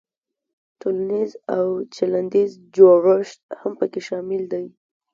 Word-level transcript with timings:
تولنیز 0.79 1.31
او 1.55 1.65
چلندیز 1.95 2.51
جوړښت 2.75 3.39
هم 3.59 3.71
پکې 3.79 4.01
شامل 4.07 4.43
دی. 4.53 4.65